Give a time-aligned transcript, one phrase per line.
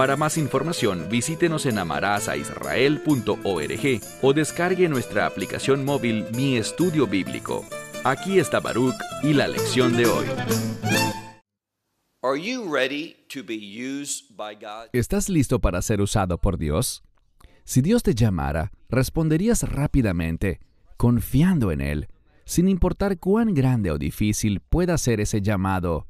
[0.00, 7.66] Para más información, visítenos en amarazaisrael.org o descargue nuestra aplicación móvil Mi Estudio Bíblico.
[8.02, 10.24] Aquí está Baruch y la lección de hoy.
[14.94, 17.02] ¿Estás listo para ser usado por Dios?
[17.64, 20.60] Si Dios te llamara, responderías rápidamente
[20.96, 22.08] confiando en Él,
[22.46, 26.06] sin importar cuán grande o difícil pueda ser ese llamado.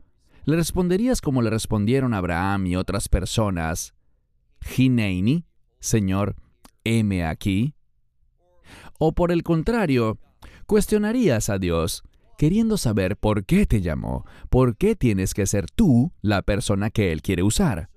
[0.50, 3.94] Le responderías como le respondieron Abraham y otras personas.
[4.60, 5.44] Gineini,
[5.78, 6.34] Señor,
[6.82, 7.76] heme aquí.
[8.98, 10.18] O por el contrario,
[10.66, 12.02] cuestionarías a Dios,
[12.36, 17.12] queriendo saber por qué te llamó, por qué tienes que ser tú la persona que
[17.12, 17.88] Él quiere usar.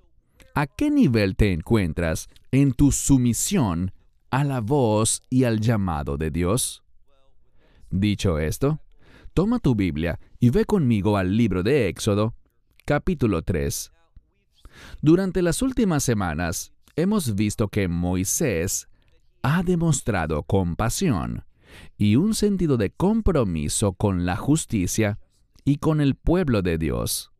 [0.54, 3.90] ¿A qué nivel te encuentras en tu sumisión
[4.30, 6.84] a la voz y al llamado de Dios?
[7.90, 8.78] Dicho esto,
[9.32, 12.36] toma tu Biblia y ve conmigo al libro de Éxodo,
[12.84, 13.92] capítulo 3.
[15.00, 18.88] Durante las últimas semanas hemos visto que Moisés
[19.42, 21.44] ha demostrado compasión
[21.96, 25.18] y un sentido de compromiso con la justicia
[25.64, 27.32] y con el pueblo de Dios.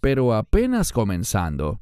[0.00, 1.80] Pero apenas comenzando,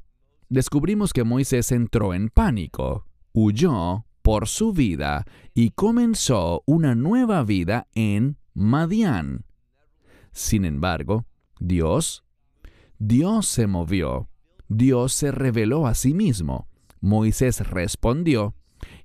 [0.49, 7.87] descubrimos que Moisés entró en pánico, huyó por su vida y comenzó una nueva vida
[7.95, 9.45] en Madián.
[10.33, 11.27] Sin embargo,
[11.59, 12.25] Dios,
[12.99, 14.29] Dios se movió,
[14.69, 16.69] Dios se reveló a sí mismo.
[17.01, 18.55] Moisés respondió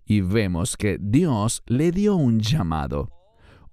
[0.05, 3.11] y vemos que Dios le dio un llamado,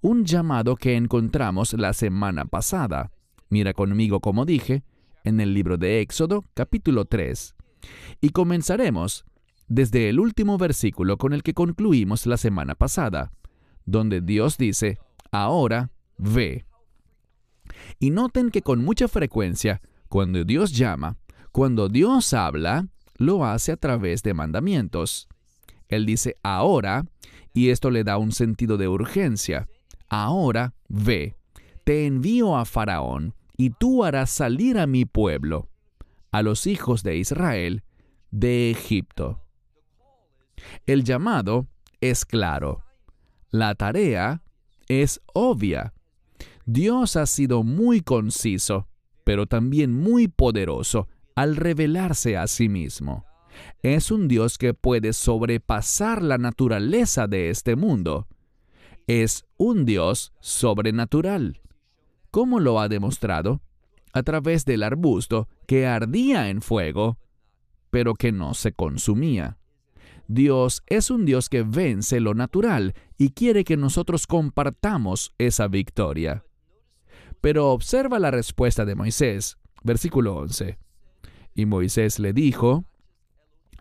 [0.01, 3.13] un llamado que encontramos la semana pasada.
[3.49, 4.83] Mira conmigo como dije,
[5.25, 7.55] en el libro de Éxodo capítulo 3.
[8.21, 9.25] Y comenzaremos
[9.69, 13.33] desde el último versículo con el que concluimos la semana pasada,
[13.85, 14.99] donde Dios dice,
[15.31, 16.65] ahora ve.
[17.99, 21.17] Y noten que con mucha frecuencia, cuando Dios llama,
[21.53, 22.87] cuando Dios habla,
[23.17, 25.29] lo hace a través de mandamientos.
[25.89, 27.05] Él dice ahora,
[27.53, 29.69] y esto le da un sentido de urgencia.
[30.09, 31.35] Ahora ve,
[31.85, 35.69] te envío a Faraón, y tú harás salir a mi pueblo,
[36.31, 37.83] a los hijos de Israel,
[38.31, 39.41] de Egipto.
[40.85, 41.67] El llamado
[42.01, 42.83] es claro.
[43.51, 44.43] La tarea
[44.89, 45.95] es obvia.
[46.69, 48.89] Dios ha sido muy conciso,
[49.23, 53.25] pero también muy poderoso al revelarse a sí mismo.
[53.83, 58.27] Es un Dios que puede sobrepasar la naturaleza de este mundo.
[59.07, 61.61] Es un Dios sobrenatural.
[62.33, 63.61] ¿Cómo lo ha demostrado?
[64.13, 67.17] A través del arbusto que ardía en fuego,
[67.91, 69.57] pero que no se consumía.
[70.27, 76.43] Dios es un Dios que vence lo natural y quiere que nosotros compartamos esa victoria.
[77.41, 80.79] Pero observa la respuesta de Moisés, versículo 11.
[81.55, 82.85] Y Moisés le dijo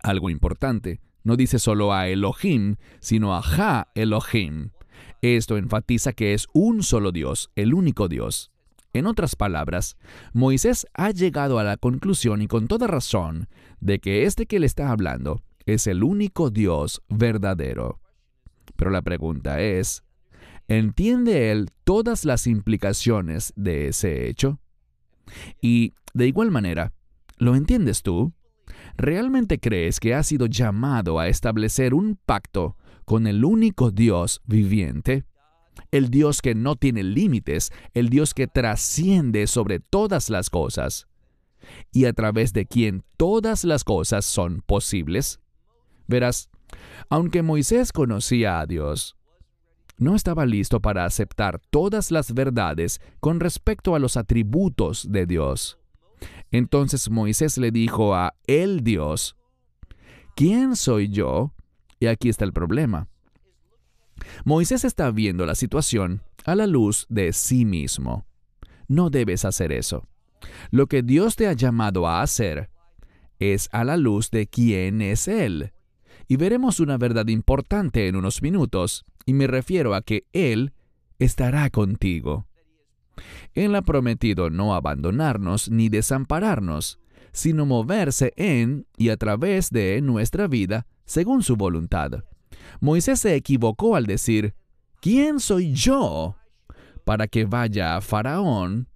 [0.03, 1.01] algo importante.
[1.23, 4.69] No dice solo a Elohim, sino a Ja Elohim.
[5.21, 8.51] Esto enfatiza que es un solo Dios, el único Dios.
[8.93, 9.97] En otras palabras,
[10.31, 13.49] Moisés ha llegado a la conclusión y con toda razón
[13.81, 17.99] de que este que le está hablando es el único Dios verdadero.
[18.77, 20.04] Pero la pregunta es,
[20.67, 24.59] ¿entiende él todas las implicaciones de ese hecho?
[25.61, 26.93] Y, de igual manera,
[27.37, 28.33] ¿lo entiendes tú?
[28.97, 35.25] ¿Realmente crees que ha sido llamado a establecer un pacto con el único Dios viviente?
[35.91, 41.07] El Dios que no tiene límites, el Dios que trasciende sobre todas las cosas,
[41.91, 45.39] y a través de quien todas las cosas son posibles?
[46.07, 46.49] Verás,
[47.09, 49.17] aunque Moisés conocía a Dios,
[49.97, 55.79] no estaba listo para aceptar todas las verdades con respecto a los atributos de Dios.
[56.51, 59.35] Entonces Moisés le dijo a el Dios,
[60.35, 61.53] ¿quién soy yo?
[61.99, 63.07] Y aquí está el problema.
[64.43, 68.25] Moisés está viendo la situación a la luz de sí mismo.
[68.87, 70.07] No debes hacer eso.
[70.71, 72.69] Lo que Dios te ha llamado a hacer
[73.39, 75.73] es a la luz de quién es Él
[76.27, 80.73] y veremos una verdad importante en unos minutos, y me refiero a que Él
[81.19, 82.47] estará contigo.
[83.53, 86.99] Él ha prometido no abandonarnos ni desampararnos,
[87.31, 92.23] sino moverse en y a través de nuestra vida según su voluntad.
[92.79, 94.55] Moisés se equivocó al decir,
[95.01, 96.35] ¿quién soy yo
[97.03, 98.89] para que vaya a Faraón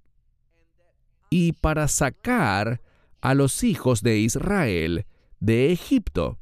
[1.30, 2.81] y para sacar
[3.22, 5.06] a los hijos de Israel
[5.40, 6.40] de Egipto?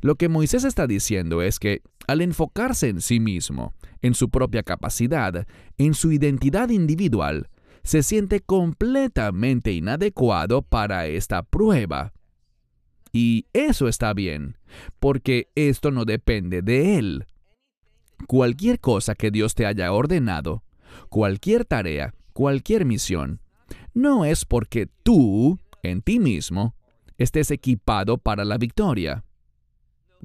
[0.00, 4.62] Lo que Moisés está diciendo es que al enfocarse en sí mismo, en su propia
[4.62, 5.46] capacidad,
[5.78, 7.48] en su identidad individual,
[7.82, 12.12] se siente completamente inadecuado para esta prueba.
[13.12, 14.58] Y eso está bien,
[14.98, 17.26] porque esto no depende de él.
[18.26, 20.64] Cualquier cosa que Dios te haya ordenado,
[21.08, 23.40] cualquier tarea, cualquier misión,
[23.94, 26.74] no es porque tú, en ti mismo,
[27.18, 29.24] estés equipado para la victoria.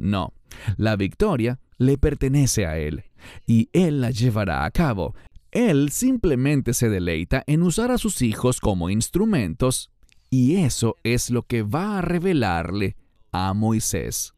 [0.02, 0.34] No,
[0.78, 3.04] la victoria le pertenece a Él,
[3.46, 5.16] y Él la llevará a cabo.
[5.52, 9.92] Él simplemente se deleita en usar a sus hijos como instrumentos,
[10.30, 12.96] y eso es lo que va a revelarle
[13.32, 14.34] a Moisés.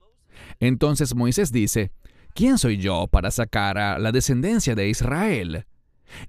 [0.60, 1.92] Entonces Moisés dice,
[2.34, 5.66] ¿quién soy yo para sacar a la descendencia de Israel?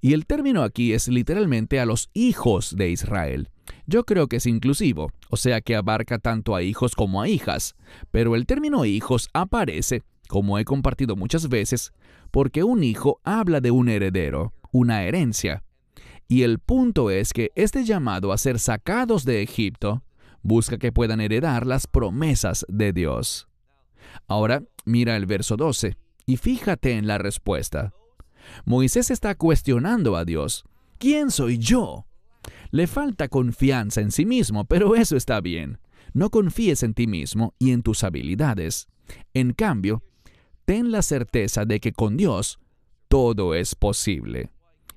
[0.00, 3.48] Y el término aquí es literalmente a los hijos de Israel.
[3.86, 7.74] Yo creo que es inclusivo, o sea que abarca tanto a hijos como a hijas,
[8.10, 11.92] pero el término hijos aparece, como he compartido muchas veces,
[12.30, 15.62] porque un hijo habla de un heredero, una herencia.
[16.28, 20.02] Y el punto es que este llamado a ser sacados de Egipto
[20.42, 23.48] busca que puedan heredar las promesas de Dios.
[24.26, 25.96] Ahora mira el verso 12
[26.26, 27.92] y fíjate en la respuesta.
[28.64, 30.64] Moisés está cuestionando a Dios.
[30.98, 32.06] ¿Quién soy yo?
[32.70, 35.78] Le falta confianza en sí mismo, pero eso está bien.
[36.12, 38.88] No confíes en ti mismo y en tus habilidades.
[39.32, 40.02] En cambio,
[40.64, 42.58] ten la certeza de que con Dios
[43.08, 44.50] todo es posible.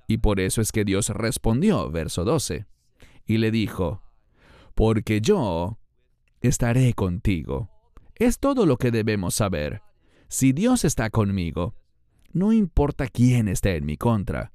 [0.07, 2.65] Y por eso es que Dios respondió, verso 12,
[3.25, 4.01] y le dijo,
[4.73, 5.77] porque yo
[6.41, 7.69] estaré contigo.
[8.15, 9.81] Es todo lo que debemos saber.
[10.29, 11.75] Si Dios está conmigo,
[12.33, 14.51] no importa quién esté en mi contra.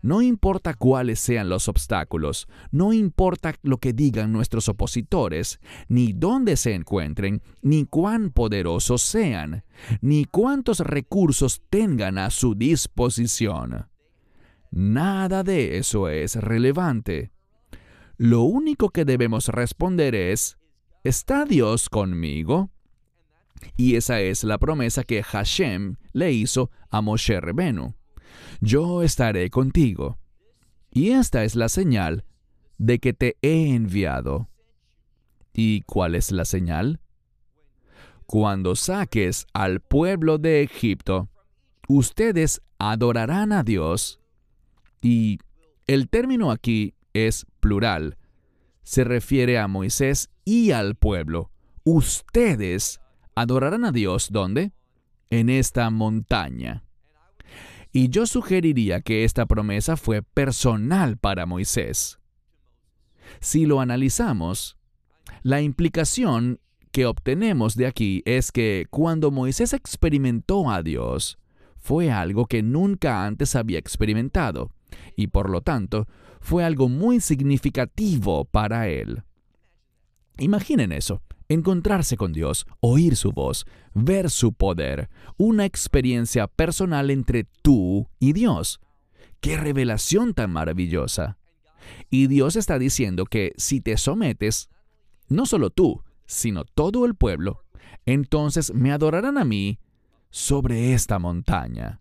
[0.00, 6.56] No importa cuáles sean los obstáculos, no importa lo que digan nuestros opositores, ni dónde
[6.56, 9.64] se encuentren, ni cuán poderosos sean,
[10.00, 13.88] ni cuántos recursos tengan a su disposición.
[14.70, 17.30] Nada de eso es relevante.
[18.16, 20.58] Lo único que debemos responder es,
[21.04, 22.71] ¿está Dios conmigo?
[23.76, 27.94] Y esa es la promesa que Hashem le hizo a Moshe Rebenu.
[28.60, 30.18] Yo estaré contigo.
[30.90, 32.24] Y esta es la señal
[32.78, 34.48] de que te he enviado.
[35.54, 37.00] ¿Y cuál es la señal?
[38.26, 41.28] Cuando saques al pueblo de Egipto,
[41.88, 44.20] ustedes adorarán a Dios.
[45.00, 45.38] Y
[45.86, 48.16] el término aquí es plural.
[48.82, 51.50] Se refiere a Moisés y al pueblo.
[51.84, 53.01] Ustedes
[53.34, 54.72] adorarán a Dios ¿dónde?
[55.30, 56.84] En esta montaña.
[57.92, 62.18] Y yo sugeriría que esta promesa fue personal para Moisés.
[63.40, 64.78] Si lo analizamos,
[65.42, 71.38] la implicación que obtenemos de aquí es que cuando Moisés experimentó a Dios,
[71.76, 74.70] fue algo que nunca antes había experimentado,
[75.16, 76.06] y por lo tanto
[76.40, 79.22] fue algo muy significativo para él.
[80.38, 87.44] Imaginen eso, encontrarse con Dios, oír su voz, ver su poder, una experiencia personal entre
[87.62, 88.80] tú y Dios.
[89.40, 91.38] ¡Qué revelación tan maravillosa!
[92.10, 94.70] Y Dios está diciendo que si te sometes,
[95.28, 97.64] no solo tú, sino todo el pueblo,
[98.06, 99.80] entonces me adorarán a mí
[100.30, 102.00] sobre esta montaña.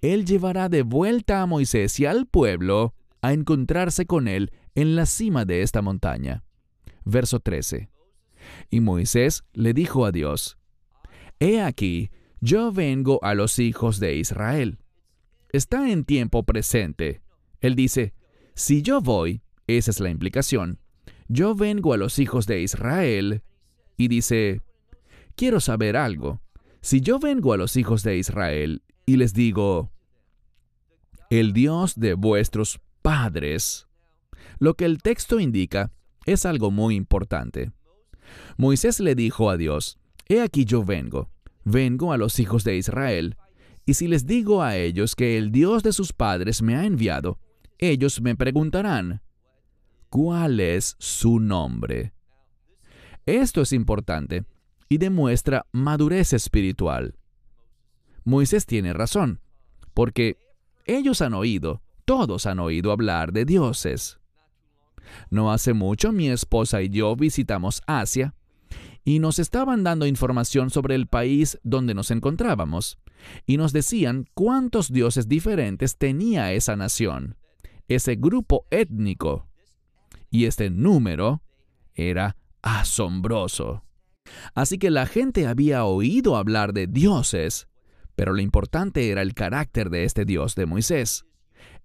[0.00, 5.04] Él llevará de vuelta a Moisés y al pueblo a encontrarse con él en la
[5.04, 6.44] cima de esta montaña.
[7.04, 7.90] Verso 13.
[8.70, 10.58] Y Moisés le dijo a Dios,
[11.38, 14.78] He aquí, yo vengo a los hijos de Israel.
[15.52, 17.22] Está en tiempo presente.
[17.60, 18.14] Él dice,
[18.54, 20.78] si yo voy, esa es la implicación,
[21.28, 23.42] yo vengo a los hijos de Israel.
[23.96, 24.62] Y dice,
[25.34, 26.40] quiero saber algo.
[26.80, 29.92] Si yo vengo a los hijos de Israel y les digo,
[31.28, 33.86] el Dios de vuestros padres,
[34.58, 35.92] lo que el texto indica
[36.26, 37.72] es algo muy importante.
[38.56, 41.30] Moisés le dijo a Dios, He aquí yo vengo,
[41.64, 43.36] vengo a los hijos de Israel,
[43.84, 47.38] y si les digo a ellos que el Dios de sus padres me ha enviado,
[47.78, 49.22] ellos me preguntarán,
[50.08, 52.12] ¿cuál es su nombre?
[53.26, 54.44] Esto es importante
[54.88, 57.16] y demuestra madurez espiritual.
[58.24, 59.40] Moisés tiene razón,
[59.94, 60.36] porque
[60.84, 64.19] ellos han oído, todos han oído hablar de dioses.
[65.30, 68.34] No hace mucho mi esposa y yo visitamos Asia
[69.04, 72.98] y nos estaban dando información sobre el país donde nos encontrábamos
[73.46, 77.36] y nos decían cuántos dioses diferentes tenía esa nación,
[77.88, 79.48] ese grupo étnico.
[80.30, 81.42] Y este número
[81.94, 83.84] era asombroso.
[84.54, 87.68] Así que la gente había oído hablar de dioses,
[88.14, 91.24] pero lo importante era el carácter de este Dios de Moisés.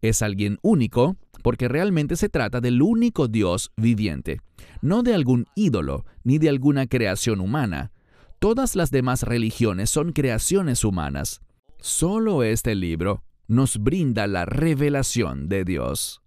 [0.02, 4.42] Es alguien único porque realmente se trata del único Dios viviente,
[4.82, 7.92] no de algún ídolo ni de alguna creación humana.
[8.40, 11.42] Todas las demás religiones son creaciones humanas.
[11.78, 16.24] Solo este libro nos brinda la revelación de Dios.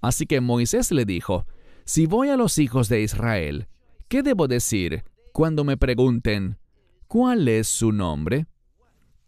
[0.00, 1.46] Así que Moisés le dijo,
[1.84, 3.68] si voy a los hijos de Israel,
[4.08, 6.58] ¿qué debo decir cuando me pregunten,
[7.06, 8.48] ¿cuál es su nombre?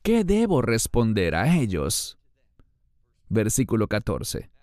[0.03, 2.19] ¿Qué debo responder a ellos?
[3.29, 4.58] Versículo 14.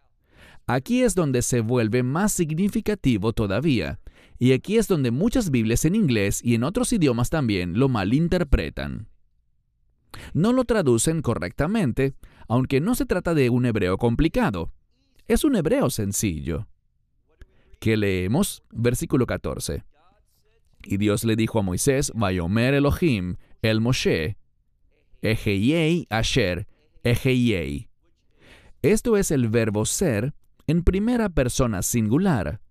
[0.68, 4.00] Aquí es donde se vuelve más significativo todavía,
[4.40, 9.08] y aquí es donde muchas Biblias en inglés y en otros idiomas también lo malinterpretan.
[10.34, 12.16] No lo traducen correctamente,
[12.48, 14.72] aunque no se trata de un hebreo complicado.
[15.28, 16.68] Es un hebreo sencillo.
[17.80, 18.64] ¿Qué leemos?
[18.72, 19.84] Versículo 14.
[20.84, 24.38] Y Dios le dijo a Moisés, Vayomer Elohim, el Moshe,
[25.22, 26.68] Ejeyei Asher,
[27.04, 27.90] Ejeyei.
[28.82, 30.34] Esto es el verbo ser
[30.68, 32.62] en primera persona singular.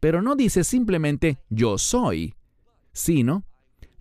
[0.00, 2.34] Pero no dice simplemente yo soy,
[2.92, 3.44] sino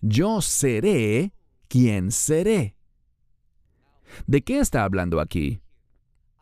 [0.01, 1.33] yo seré
[1.67, 2.75] quien seré.
[4.25, 5.61] ¿De qué está hablando aquí?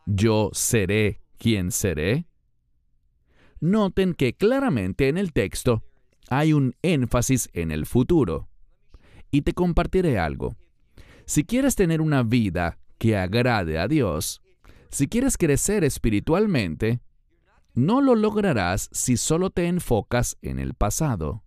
[0.05, 2.27] Yo seré quien seré.
[3.59, 5.83] Noten que claramente en el texto
[6.29, 8.47] hay un énfasis en el futuro.
[9.31, 10.55] Y te compartiré algo.
[11.25, 14.41] Si quieres tener una vida que agrade a Dios,
[14.97, 17.01] si quieres crecer espiritualmente,
[17.75, 21.43] no lo lograrás si solo te enfocas en el pasado.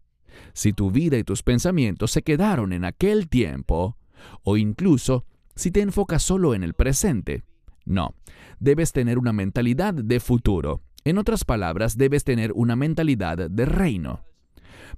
[0.52, 3.97] Si tu vida y tus pensamientos se quedaron en aquel tiempo,
[4.45, 5.26] o incluso
[5.57, 7.42] si te enfocas solo en el presente.
[7.85, 8.14] No,
[8.61, 10.85] debes tener una mentalidad de futuro.
[11.02, 14.21] En otras palabras, debes tener una mentalidad de reino.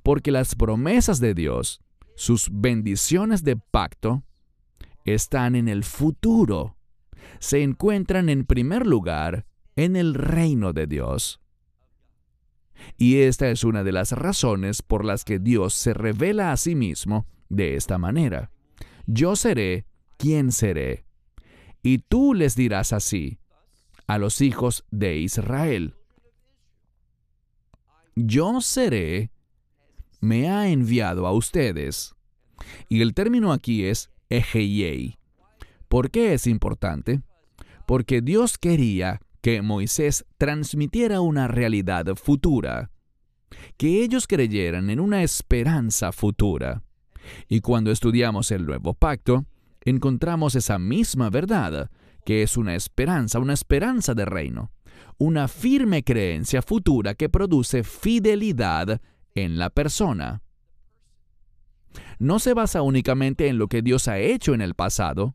[0.03, 1.81] Porque las promesas de Dios,
[2.17, 4.25] sus bendiciones de pacto,
[5.07, 6.77] están en el futuro.
[7.39, 11.41] Se encuentran en primer lugar en el reino de Dios.
[12.97, 16.75] Y esta es una de las razones por las que Dios se revela a sí
[16.75, 18.51] mismo de esta manera.
[19.07, 19.87] Yo seré
[20.17, 21.05] quien seré.
[21.83, 23.39] Y tú les dirás así
[24.07, 25.95] a los hijos de Israel.
[28.15, 29.31] Yo seré,
[30.21, 32.15] me ha enviado a ustedes.
[32.89, 35.19] Y el término aquí es Ejeyei.
[35.93, 37.21] ¿Por qué es importante?
[37.87, 42.91] Porque Dios quería que Moisés transmitiera una realidad futura,
[43.77, 46.83] que ellos creyeran en una esperanza futura.
[47.47, 49.45] Y cuando estudiamos el nuevo pacto,
[49.83, 51.91] encontramos esa misma verdad,
[52.25, 54.73] que es una esperanza, una esperanza de reino,
[55.19, 59.03] una firme creencia futura que produce fidelidad
[59.35, 60.41] en la persona
[62.19, 65.35] no se basa únicamente en lo que Dios ha hecho en el pasado,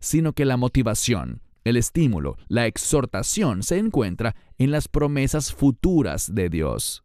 [0.00, 6.48] sino que la motivación, el estímulo, la exhortación se encuentra en las promesas futuras de
[6.48, 7.04] Dios.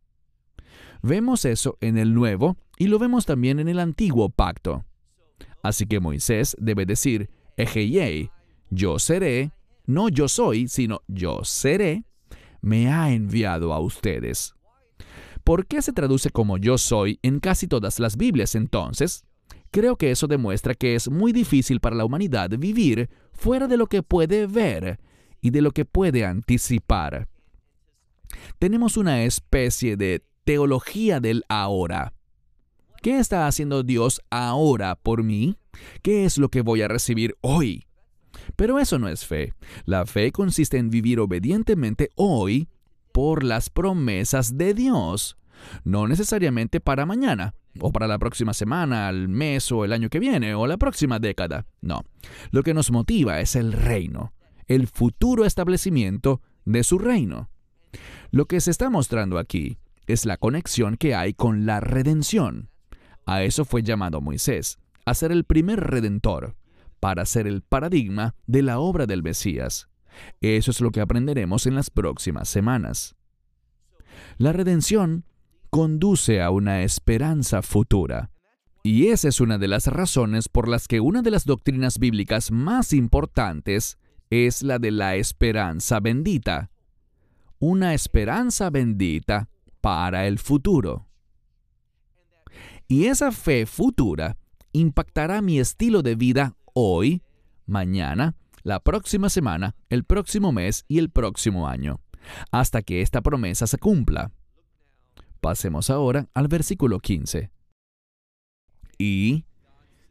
[1.02, 4.86] Vemos eso en el Nuevo y lo vemos también en el Antiguo Pacto.
[5.62, 8.30] Así que Moisés debe decir, Ejeyei,
[8.70, 9.52] yo seré,
[9.86, 12.06] no yo soy, sino yo seré,
[12.62, 14.54] me ha enviado a ustedes.
[15.44, 19.26] ¿Por qué se traduce como yo soy en casi todas las Biblias entonces?
[19.74, 23.88] Creo que eso demuestra que es muy difícil para la humanidad vivir fuera de lo
[23.88, 25.00] que puede ver
[25.42, 27.28] y de lo que puede anticipar.
[28.60, 32.14] Tenemos una especie de teología del ahora.
[33.02, 35.58] ¿Qué está haciendo Dios ahora por mí?
[36.04, 37.88] ¿Qué es lo que voy a recibir hoy?
[38.56, 39.56] Pero eso no es fe.
[39.86, 42.70] La fe consiste en vivir obedientemente hoy
[43.12, 45.36] por las promesas de Dios,
[45.84, 50.20] no necesariamente para mañana, o para la próxima semana, el mes o el año que
[50.20, 51.66] viene, o la próxima década.
[51.82, 52.04] No,
[52.52, 54.34] lo que nos motiva es el reino,
[54.68, 57.50] el futuro establecimiento de su reino.
[58.32, 59.78] Lo que se está mostrando aquí
[60.08, 62.70] es la conexión que hay con la redención.
[63.26, 66.56] A eso fue llamado Moisés, a ser el primer redentor,
[67.00, 69.90] para ser el paradigma de la obra del Mesías.
[70.42, 73.16] Eso es lo que aprenderemos en las próximas semanas.
[74.38, 75.26] La redención
[75.74, 78.30] conduce a una esperanza futura.
[78.84, 82.52] Y esa es una de las razones por las que una de las doctrinas bíblicas
[82.52, 83.98] más importantes
[84.30, 86.70] es la de la esperanza bendita.
[87.58, 89.50] una esperanza bendita
[89.82, 91.08] para el futuro.
[92.88, 94.38] Y esa fe futura
[94.74, 97.24] impactará mi estilo de vida hoy,
[97.66, 102.00] mañana, la próxima semana, el próximo mes y el próximo año,
[102.52, 104.30] hasta que esta promesa se cumpla.
[105.44, 107.52] Pasemos ahora al versículo 15.
[108.98, 109.44] Y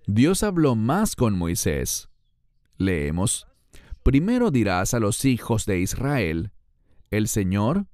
[0.06, 2.10] Dios habló más con Moisés.
[2.76, 3.46] Leemos,
[4.02, 6.50] Primero dirás a los hijos de Israel,
[7.10, 7.86] el Señor,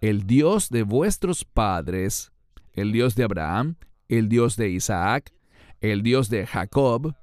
[0.00, 2.32] el Dios de vuestros padres,
[2.72, 3.76] el Dios de Abraham,
[4.08, 5.34] el Dios de Isaac,
[5.82, 7.14] el Dios de Jacob,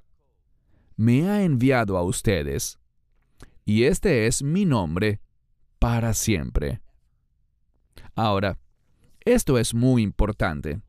[0.94, 2.78] me ha enviado a ustedes,
[3.64, 5.20] y este es mi nombre
[5.80, 6.80] para siempre.
[8.14, 8.56] Ahora,
[9.34, 10.80] esto es muy importante.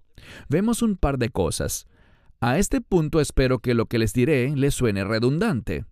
[0.48, 1.88] Vemos un par de cosas.
[2.42, 5.86] A este punto espero que lo que les diré les suene redundante.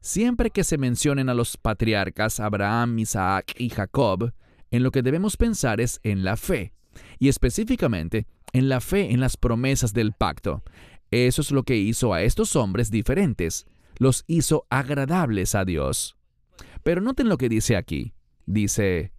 [0.00, 4.32] Siempre que se mencionen a los patriarcas Abraham, Isaac y Jacob,
[4.70, 6.72] en lo que debemos pensar es en la fe,
[7.18, 10.62] y específicamente en la fe en las promesas del pacto,
[11.10, 13.66] eso es lo que hizo a estos hombres diferentes,
[13.98, 16.16] los hizo agradables a Dios.
[16.82, 18.14] Pero noten lo que dice aquí.
[18.46, 19.12] Dice,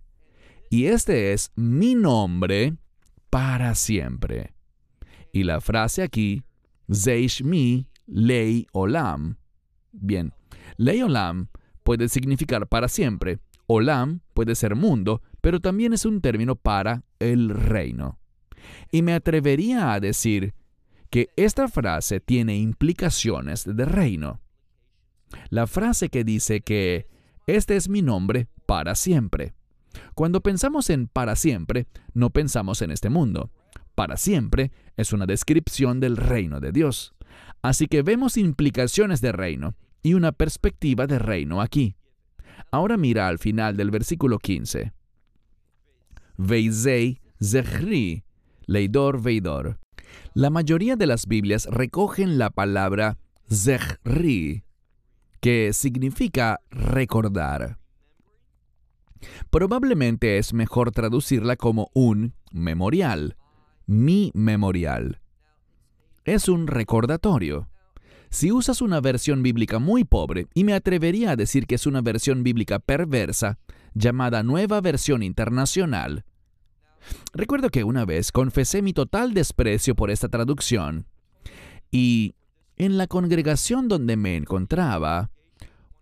[0.71, 2.77] y este es mi nombre
[3.29, 4.53] para siempre.
[5.33, 6.43] Y la frase aquí,
[6.89, 9.35] Zeish mi lei olam.
[9.91, 10.33] Bien,
[10.77, 11.49] lei olam
[11.83, 13.39] puede significar para siempre.
[13.67, 18.17] Olam puede ser mundo, pero también es un término para el reino.
[18.93, 20.53] Y me atrevería a decir
[21.09, 24.39] que esta frase tiene implicaciones de reino.
[25.49, 27.09] La frase que dice que
[27.45, 29.53] este es mi nombre para siempre.
[30.15, 33.51] Cuando pensamos en para siempre, no pensamos en este mundo.
[33.95, 37.13] Para siempre es una descripción del reino de Dios.
[37.61, 41.95] Así que vemos implicaciones de reino y una perspectiva de reino aquí.
[42.71, 44.93] Ahora mira al final del versículo 15.
[46.37, 48.23] Veizei zechri,
[48.65, 49.79] leidor veidor.
[50.33, 53.17] La mayoría de las Biblias recogen la palabra
[53.49, 54.63] zechri,
[55.39, 57.80] que significa recordar.
[59.49, 63.37] Probablemente es mejor traducirla como un memorial,
[63.85, 65.21] mi memorial.
[66.23, 67.69] Es un recordatorio.
[68.29, 72.01] Si usas una versión bíblica muy pobre, y me atrevería a decir que es una
[72.01, 73.59] versión bíblica perversa,
[73.93, 76.23] llamada Nueva Versión Internacional,
[77.33, 81.07] Recuerdo que una vez confesé mi total desprecio por esta traducción
[81.91, 82.35] y
[82.77, 85.31] en la congregación donde me encontraba,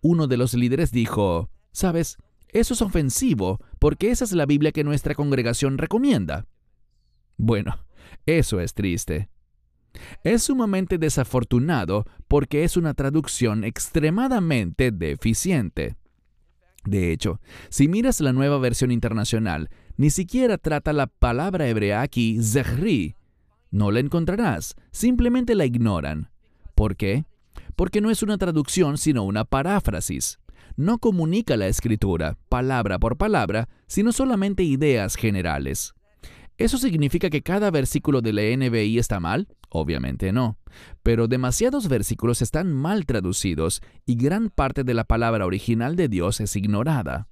[0.02, 2.18] uno de los líderes dijo, ¿sabes?
[2.52, 6.46] Eso es ofensivo porque esa es la Biblia que nuestra congregación recomienda.
[7.38, 7.86] Bueno,
[8.26, 9.30] eso es triste.
[10.24, 15.96] Es sumamente desafortunado porque es una traducción extremadamente deficiente.
[16.86, 22.40] De hecho, si miras la nueva versión internacional, ni siquiera trata la palabra hebrea aquí,
[22.42, 23.16] zehri.
[23.72, 26.32] No la encontrarás, simplemente la ignoran.
[26.76, 27.26] ¿Por qué?
[27.76, 30.40] Porque no es una traducción, sino una paráfrasis.
[30.80, 35.94] No comunica la escritura, palabra por palabra, sino solamente ideas generales.
[36.58, 39.50] ¿Eso significa que cada versículo de la NBI está mal?
[39.68, 40.58] Obviamente no.
[41.04, 46.40] Pero demasiados versículos están mal traducidos y gran parte de la palabra original de Dios
[46.40, 47.28] es ignorada.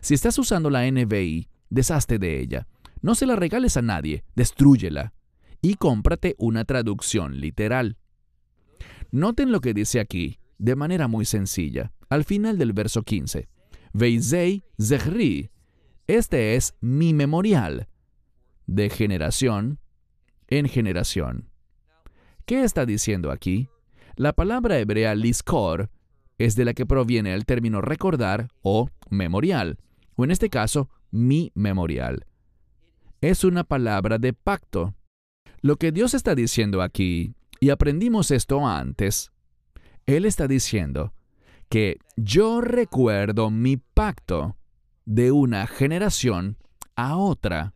[0.00, 2.68] Si estás usando la NBI, deshazte de ella.
[3.02, 5.12] No se la regales a nadie, destrúyela.
[5.60, 7.98] Y cómprate una traducción literal.
[9.10, 13.48] Noten lo que dice aquí, de manera muy sencilla, al final del verso 15.
[13.92, 15.50] Veizei zehri.
[16.06, 17.88] Este es mi memorial,
[18.66, 19.78] de generación
[20.48, 21.50] en generación.
[22.44, 23.68] ¿Qué está diciendo aquí?
[24.16, 25.90] La palabra hebrea liskor
[26.38, 29.78] es de la que proviene el término recordar o memorial,
[30.16, 32.26] o en este caso, mi memorial.
[33.20, 34.94] Es una palabra de pacto.
[35.60, 39.32] Lo que Dios está diciendo aquí, y aprendimos esto antes,
[40.08, 41.12] Él está diciendo
[41.68, 44.56] que yo recuerdo mi pacto
[45.04, 46.56] de una generación
[46.96, 47.74] a otra.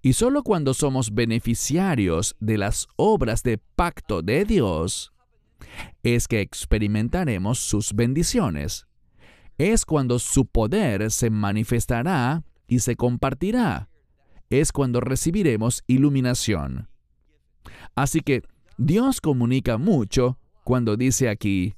[0.00, 5.12] Y solo cuando somos beneficiarios de las obras de pacto de Dios,
[6.04, 8.86] es que experimentaremos sus bendiciones.
[9.58, 13.88] Es cuando su poder se manifestará y se compartirá.
[14.50, 16.88] Es cuando recibiremos iluminación.
[17.96, 18.42] Así que
[18.78, 21.76] Dios comunica mucho cuando dice aquí,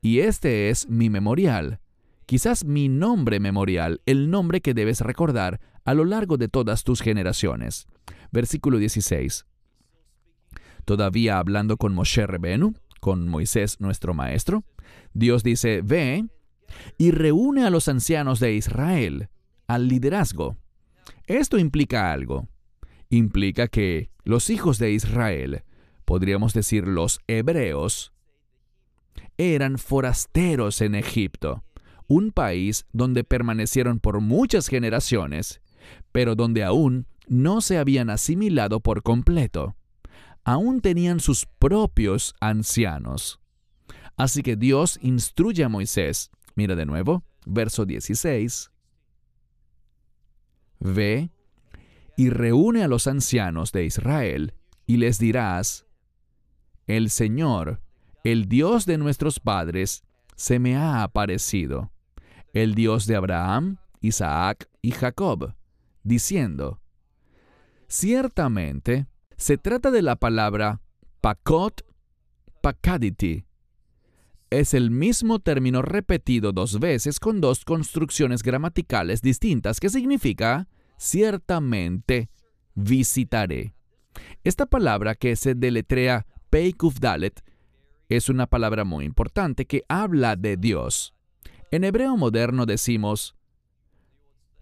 [0.00, 1.78] y este es mi memorial,
[2.24, 7.02] quizás mi nombre memorial, el nombre que debes recordar a lo largo de todas tus
[7.02, 7.86] generaciones.
[8.32, 9.44] Versículo 16.
[10.86, 14.64] Todavía hablando con Moshe Rebenu, con Moisés nuestro maestro,
[15.12, 16.24] Dios dice, ve
[16.96, 19.28] y reúne a los ancianos de Israel,
[19.66, 20.56] al liderazgo.
[21.26, 22.48] Esto implica algo.
[23.10, 25.64] Implica que los hijos de Israel,
[26.06, 28.14] podríamos decir los hebreos,
[29.40, 31.64] eran forasteros en Egipto,
[32.06, 35.62] un país donde permanecieron por muchas generaciones,
[36.12, 39.76] pero donde aún no se habían asimilado por completo.
[40.44, 43.40] Aún tenían sus propios ancianos.
[44.16, 46.30] Así que Dios instruye a Moisés.
[46.54, 48.70] Mira de nuevo, verso 16.
[50.80, 51.30] Ve
[52.16, 54.52] y reúne a los ancianos de Israel
[54.86, 55.86] y les dirás,
[56.86, 57.80] El Señor,
[58.24, 60.02] el Dios de nuestros padres,
[60.36, 61.90] se me ha aparecido,
[62.52, 65.54] el Dios de Abraham, Isaac y Jacob,
[66.02, 66.80] diciendo,
[67.88, 69.06] Ciertamente,
[69.36, 70.80] se trata de la palabra
[71.20, 71.84] pakot
[72.60, 73.46] pakaditi.
[74.50, 82.30] Es el mismo término repetido dos veces con dos construcciones gramaticales distintas que significa ciertamente
[82.74, 83.74] visitaré.
[84.44, 87.42] Esta palabra que se deletrea Peikufdalet
[88.16, 91.14] es una palabra muy importante que habla de Dios.
[91.70, 93.36] En hebreo moderno decimos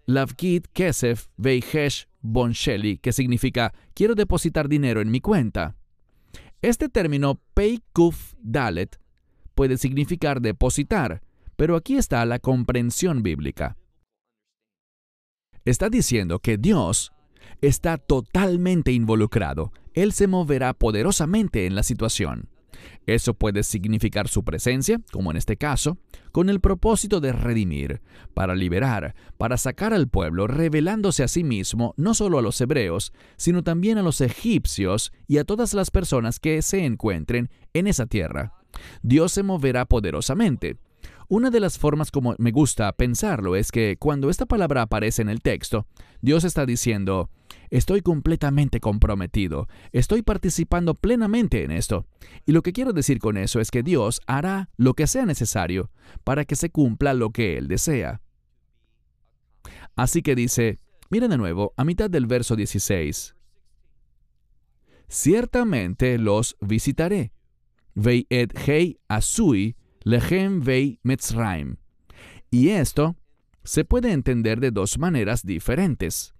[0.06, 5.76] Lavkid Kesef Veihesh Bonsheli, que significa quiero depositar dinero en mi cuenta.
[6.62, 8.98] Este término Peikuf Dalet
[9.54, 11.22] puede significar depositar,
[11.56, 13.76] pero aquí está la comprensión bíblica
[15.70, 17.12] está diciendo que Dios
[17.60, 19.72] está totalmente involucrado.
[19.94, 22.48] Él se moverá poderosamente en la situación.
[23.06, 25.98] Eso puede significar su presencia, como en este caso,
[26.32, 28.00] con el propósito de redimir,
[28.34, 33.12] para liberar, para sacar al pueblo, revelándose a sí mismo no solo a los hebreos,
[33.36, 38.06] sino también a los egipcios y a todas las personas que se encuentren en esa
[38.06, 38.52] tierra.
[39.02, 40.76] Dios se moverá poderosamente.
[41.28, 45.28] Una de las formas como me gusta pensarlo es que cuando esta palabra aparece en
[45.28, 45.86] el texto,
[46.22, 47.30] Dios está diciendo,
[47.70, 52.06] estoy completamente comprometido, estoy participando plenamente en esto.
[52.46, 55.90] Y lo que quiero decir con eso es que Dios hará lo que sea necesario
[56.24, 58.20] para que se cumpla lo que Él desea.
[59.96, 60.78] Así que dice,
[61.10, 63.34] miren de nuevo, a mitad del verso 16,
[65.08, 67.32] Ciertamente los visitaré.
[67.94, 71.76] Veit hei asui Lechem Vei Metzraim.
[72.50, 73.16] Y esto
[73.64, 76.34] se puede entender de dos maneras diferentes.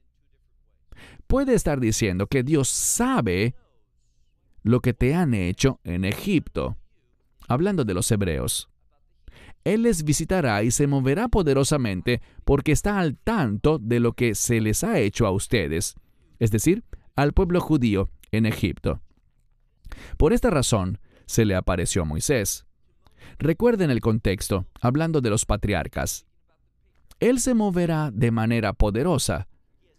[1.26, 3.54] Puede estar diciendo que Dios sabe
[4.62, 6.76] lo que te han hecho en Egipto,
[7.46, 8.68] hablando de los hebreos.
[9.64, 14.60] Él les visitará y se moverá poderosamente porque está al tanto de lo que se
[14.60, 15.94] les ha hecho a ustedes,
[16.38, 16.84] es decir,
[17.16, 19.00] al pueblo judío en Egipto.
[20.16, 22.66] Por esta razón, se le apareció a Moisés.
[23.38, 26.26] Recuerden el contexto, hablando de los patriarcas.
[27.20, 29.48] Él se moverá de manera poderosa.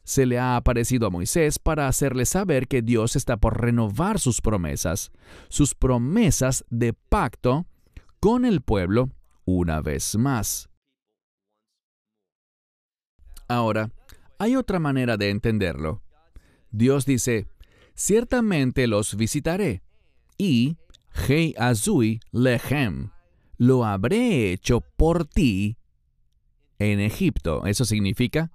[0.10, 4.41] Se le ha aparecido a Moisés para hacerle saber que Dios está por renovar sus
[4.41, 5.12] promesas,
[5.50, 7.67] sus promesas de pacto
[8.19, 9.12] con el pueblo
[9.45, 10.67] una vez más.
[13.48, 13.91] Ahora,
[14.39, 16.02] hay otra manera de entenderlo.
[16.72, 17.45] Dios dice,
[17.93, 19.84] ciertamente los visitaré,
[20.39, 20.76] y
[21.28, 23.12] Hei Azui Lehem
[23.58, 25.78] lo habré hecho por ti
[26.80, 27.67] en Egipto.
[27.67, 28.52] Eso significa,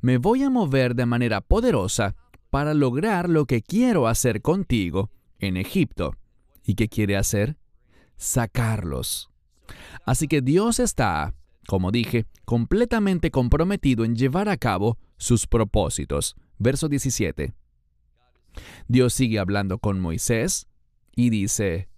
[0.00, 2.14] me voy a mover de manera poderosa
[2.50, 6.14] para lograr lo que quiero hacer contigo en Egipto.
[6.64, 7.56] ¿Y qué quiere hacer?
[8.16, 9.30] Sacarlos.
[10.04, 11.34] Así que Dios está,
[11.66, 16.36] como dije, completamente comprometido en llevar a cabo sus propósitos.
[16.58, 17.54] Verso 17.
[18.88, 20.66] Dios sigue hablando con Moisés
[21.14, 21.88] y dice,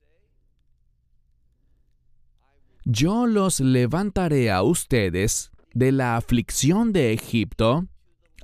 [2.85, 7.87] yo los levantaré a ustedes de la aflicción de Egipto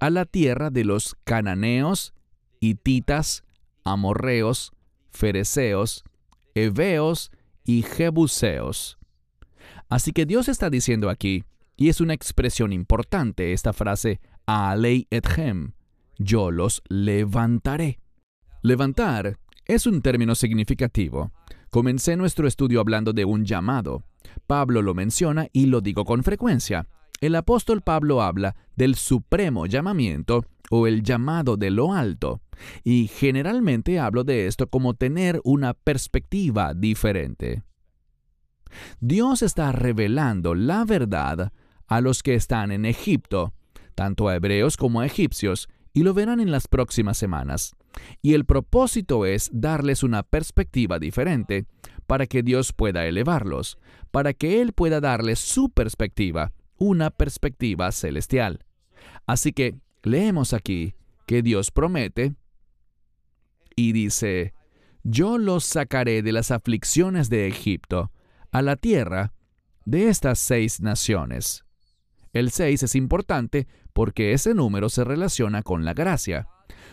[0.01, 2.15] a la tierra de los cananeos,
[2.61, 3.45] hititas,
[3.85, 4.73] amorreos,
[5.11, 6.05] fereceos,
[6.55, 7.31] heveos
[7.65, 8.99] y jebuseos.
[9.89, 11.45] Así que Dios está diciendo aquí,
[11.77, 15.73] y es una expresión importante esta frase, Alei etchem,
[16.19, 18.01] yo los levantaré.
[18.63, 21.33] Levantar es un término significativo.
[21.71, 24.05] Comencé nuestro estudio hablando de un llamado.
[24.47, 26.87] Pablo lo menciona y lo digo con frecuencia.
[27.21, 32.41] El apóstol Pablo habla del supremo llamamiento o el llamado de lo alto,
[32.85, 37.63] y generalmente hablo de esto como tener una perspectiva diferente.
[39.01, 41.53] Dios está revelando la verdad
[41.87, 43.55] a los que están en Egipto,
[43.95, 47.75] tanto a hebreos como a egipcios, y lo verán en las próximas semanas.
[48.21, 51.65] Y el propósito es darles una perspectiva diferente,
[52.07, 53.79] para que Dios pueda elevarlos,
[54.11, 58.65] para que Él pueda darles su perspectiva, una perspectiva celestial.
[59.27, 60.95] Así que leemos aquí
[61.27, 62.35] que Dios promete
[63.75, 64.55] y dice,
[65.03, 68.11] yo los sacaré de las aflicciones de Egipto
[68.53, 69.33] a la tierra
[69.85, 71.65] de estas seis naciones.
[72.33, 76.49] El seis es importante porque ese número se relaciona con la gracia.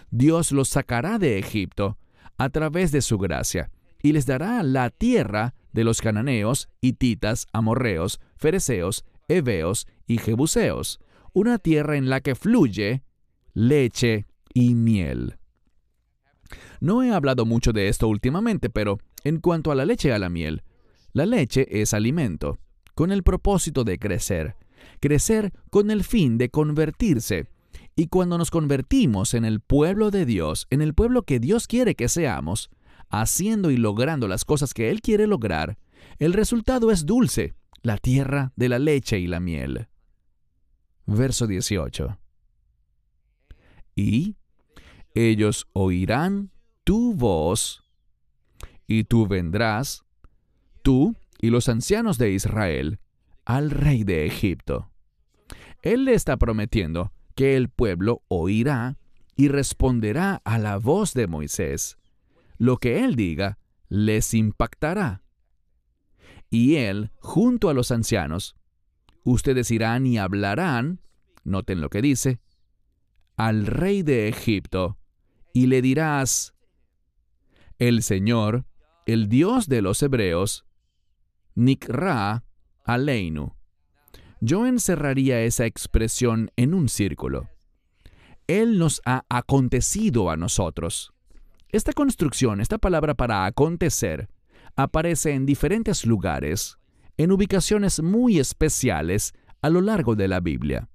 [0.09, 1.97] Dios los sacará de Egipto
[2.37, 8.19] a través de su gracia y les dará la tierra de los cananeos, hititas, amorreos,
[8.35, 10.99] fereceos, heveos y jebuseos,
[11.33, 13.03] una tierra en la que fluye
[13.53, 15.37] leche y miel.
[16.79, 20.19] No he hablado mucho de esto últimamente, pero en cuanto a la leche y a
[20.19, 20.63] la miel,
[21.13, 22.57] la leche es alimento,
[22.95, 24.55] con el propósito de crecer,
[24.99, 27.47] crecer con el fin de convertirse.
[27.95, 31.95] Y cuando nos convertimos en el pueblo de Dios, en el pueblo que Dios quiere
[31.95, 32.69] que seamos,
[33.09, 35.77] haciendo y logrando las cosas que Él quiere lograr,
[36.17, 39.87] el resultado es dulce, la tierra de la leche y la miel.
[41.05, 42.17] Verso 18.
[43.95, 44.37] Y
[45.13, 46.49] ellos oirán
[46.83, 47.83] tu voz,
[48.87, 50.03] y tú vendrás,
[50.81, 52.99] tú y los ancianos de Israel,
[53.45, 54.89] al rey de Egipto.
[55.81, 58.97] Él le está prometiendo que el pueblo oirá
[59.35, 61.97] y responderá a la voz de Moisés.
[62.57, 63.57] Lo que él diga
[63.89, 65.22] les impactará.
[66.53, 68.55] Y él, junto a los ancianos,
[69.23, 71.01] ustedes irán y hablarán,
[71.43, 72.41] noten lo que dice,
[73.35, 74.99] al rey de Egipto,
[75.51, 76.53] y le dirás,
[77.79, 78.67] el Señor,
[79.07, 80.63] el Dios de los hebreos,
[81.55, 82.43] Nikra
[82.83, 83.55] Aleinu.
[84.39, 87.49] Yo encerraría esa expresión en un círculo.
[88.45, 91.13] Él nos ha acontecido a nosotros.
[91.69, 94.29] Esta construcción, esta palabra para acontecer,
[94.75, 96.77] aparece en diferentes lugares,
[97.17, 100.89] en ubicaciones muy especiales a lo largo de la Biblia.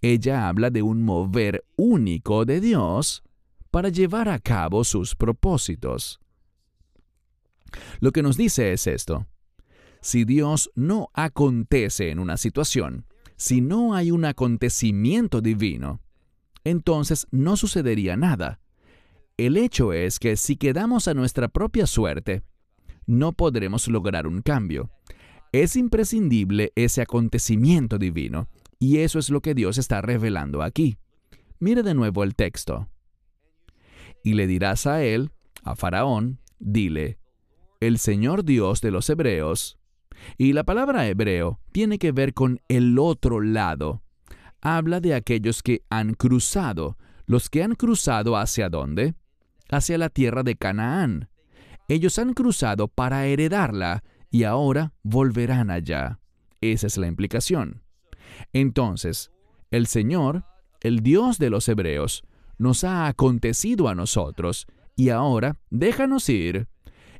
[0.00, 3.22] Ella habla de un mover único de Dios
[3.70, 6.20] para llevar a cabo sus propósitos.
[8.00, 9.26] Lo que nos dice es esto.
[10.00, 16.00] Si Dios no acontece en una situación, si no hay un acontecimiento divino,
[16.64, 18.60] entonces no sucedería nada.
[19.36, 22.42] El hecho es que si quedamos a nuestra propia suerte,
[23.06, 24.90] no podremos lograr un cambio.
[25.52, 30.98] Es imprescindible ese acontecimiento divino, y eso es lo que Dios está revelando aquí.
[31.58, 32.88] Mire de nuevo el texto.
[34.22, 35.30] Y le dirás a él,
[35.62, 37.18] a Faraón, dile,
[37.80, 39.78] el Señor Dios de los Hebreos,
[40.38, 44.02] y la palabra hebreo tiene que ver con el otro lado.
[44.60, 46.96] Habla de aquellos que han cruzado.
[47.26, 49.14] ¿Los que han cruzado hacia dónde?
[49.70, 51.28] Hacia la tierra de Canaán.
[51.88, 56.18] Ellos han cruzado para heredarla y ahora volverán allá.
[56.60, 57.82] Esa es la implicación.
[58.52, 59.30] Entonces,
[59.70, 60.44] el Señor,
[60.80, 62.24] el Dios de los Hebreos,
[62.58, 66.68] nos ha acontecido a nosotros y ahora déjanos ir.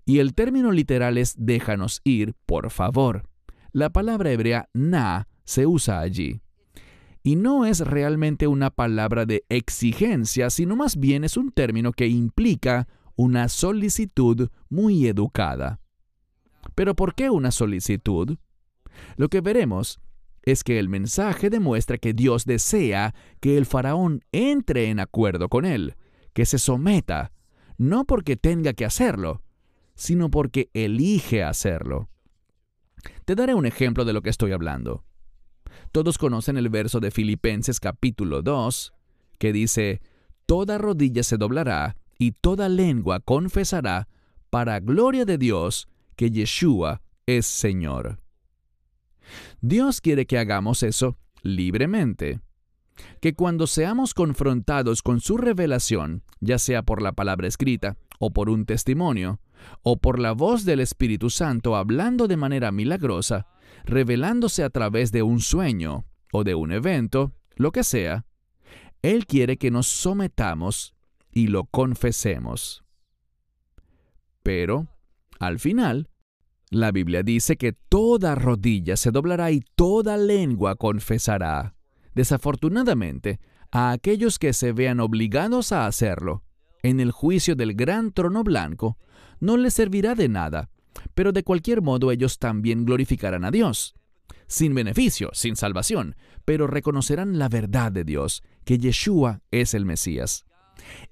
[0.04, 3.28] Y el término literal es déjanos ir, por favor.
[3.72, 6.40] La palabra hebrea na se usa allí.
[7.22, 12.06] Y no es realmente una palabra de exigencia, sino más bien es un término que
[12.06, 15.80] implica una solicitud muy educada.
[16.74, 18.38] Pero ¿por qué una solicitud?
[19.16, 20.00] Lo que veremos
[20.42, 25.64] es que el mensaje demuestra que Dios desea que el faraón entre en acuerdo con
[25.64, 25.96] él,
[26.34, 27.32] que se someta,
[27.78, 29.42] no porque tenga que hacerlo,
[29.94, 32.08] sino porque elige hacerlo.
[33.24, 35.04] Te daré un ejemplo de lo que estoy hablando.
[35.92, 38.92] Todos conocen el verso de Filipenses capítulo 2,
[39.38, 40.00] que dice,
[40.46, 44.08] Toda rodilla se doblará y toda lengua confesará,
[44.50, 48.20] para gloria de Dios, que Yeshua es Señor.
[49.60, 52.40] Dios quiere que hagamos eso libremente.
[53.20, 58.48] Que cuando seamos confrontados con su revelación, ya sea por la palabra escrita o por
[58.48, 59.40] un testimonio,
[59.82, 63.46] o por la voz del Espíritu Santo hablando de manera milagrosa,
[63.84, 68.24] revelándose a través de un sueño o de un evento, lo que sea,
[69.02, 70.95] Él quiere que nos sometamos
[71.36, 72.82] y lo confesemos.
[74.42, 74.86] Pero,
[75.38, 76.08] al final,
[76.70, 81.74] la Biblia dice que toda rodilla se doblará y toda lengua confesará.
[82.14, 83.38] Desafortunadamente,
[83.70, 86.42] a aquellos que se vean obligados a hacerlo,
[86.82, 88.96] en el juicio del gran trono blanco,
[89.38, 90.70] no les servirá de nada,
[91.14, 93.94] pero de cualquier modo ellos también glorificarán a Dios.
[94.46, 100.45] Sin beneficio, sin salvación, pero reconocerán la verdad de Dios, que Yeshua es el Mesías.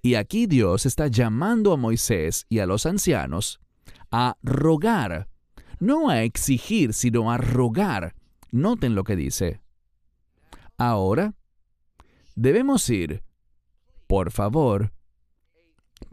[0.03, 3.61] Y aquí Dios está llamando a Moisés y a los ancianos
[4.11, 5.29] a rogar,
[5.81, 8.15] no a exigir, sino a rogar.
[8.51, 9.61] Noten lo que dice.
[10.79, 11.35] Ahora,
[12.37, 13.23] debemos ir,
[14.07, 14.93] por favor,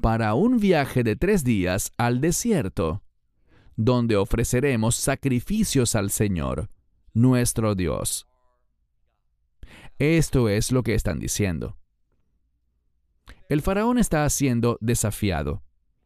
[0.02, 3.04] para un viaje de tres días al desierto,
[3.76, 6.70] donde ofreceremos sacrificios al Señor,
[7.14, 8.28] nuestro Dios.
[10.00, 11.78] Esto es lo que están diciendo.
[13.52, 15.62] El faraón está siendo desafiado.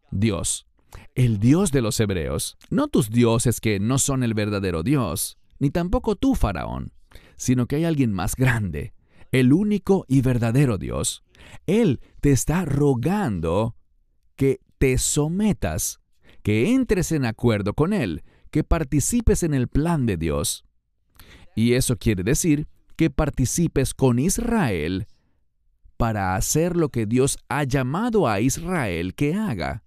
[0.09, 0.65] Dios,
[1.13, 5.69] el Dios de los hebreos, no tus dioses que no son el verdadero Dios, ni
[5.69, 6.91] tampoco tú, faraón,
[7.35, 8.95] sino que hay alguien más grande,
[9.31, 11.23] el único y verdadero Dios.
[11.67, 13.75] Él te está rogando
[14.35, 15.99] que te sometas,
[16.41, 20.65] que entres en acuerdo con Él, que participes en el plan de Dios.
[21.55, 25.05] Y eso quiere decir que participes con Israel
[25.97, 29.83] para hacer lo que Dios ha llamado a Israel que haga.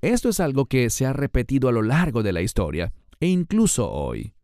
[0.00, 3.90] Esto es algo que se ha repetido a lo largo de la historia e incluso
[3.90, 4.34] hoy.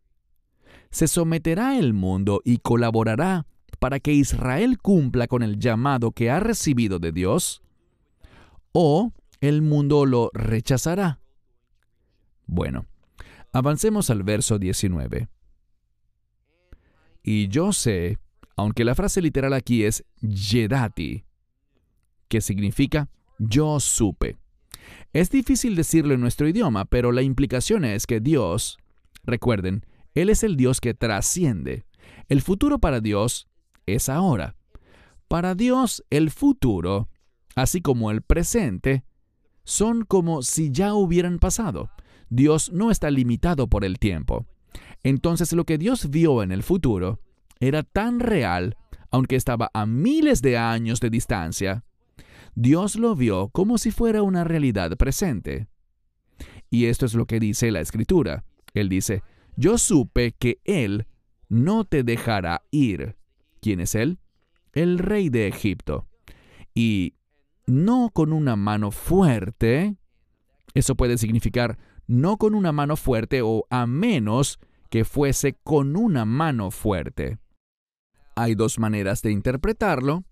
[0.89, 3.45] Se someterá el mundo y colaborará
[3.79, 7.61] para que Israel cumpla con el llamado que ha recibido de Dios,
[8.71, 11.19] o el mundo lo rechazará.
[12.45, 12.85] Bueno,
[13.51, 15.27] avancemos al verso 19.
[17.23, 18.19] Y yo sé,
[18.55, 21.25] aunque la frase literal aquí es Yedati,
[22.27, 24.37] que significa yo supe.
[25.11, 28.77] Es difícil decirlo en nuestro idioma, pero la implicación es que Dios,
[29.23, 31.85] recuerden, Él es el Dios que trasciende.
[32.29, 33.47] El futuro para Dios
[33.85, 34.55] es ahora.
[35.27, 37.09] Para Dios el futuro,
[37.55, 39.03] así como el presente,
[39.63, 41.89] son como si ya hubieran pasado.
[42.29, 44.45] Dios no está limitado por el tiempo.
[45.03, 47.19] Entonces lo que Dios vio en el futuro
[47.67, 48.77] era tan real,
[49.11, 51.83] aunque estaba a miles de años de distancia.
[52.55, 55.67] Dios lo vio como si fuera una realidad presente.
[56.69, 58.43] Y esto es lo que dice la Escritura.
[58.73, 59.23] Él dice,
[59.55, 61.07] yo supe que Él
[61.47, 63.15] no te dejará ir.
[63.61, 64.19] ¿Quién es Él?
[64.73, 66.07] El rey de Egipto.
[66.73, 67.15] Y
[67.67, 69.95] no con una mano fuerte.
[70.73, 76.25] Eso puede significar no con una mano fuerte o a menos que fuese con una
[76.25, 77.37] mano fuerte.
[78.35, 80.23] Hay dos maneras de interpretarlo,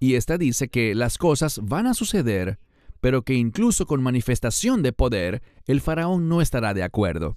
[0.00, 2.58] y esta dice que las cosas van a suceder,
[3.00, 7.36] pero que incluso con manifestación de poder, el faraón no estará de acuerdo.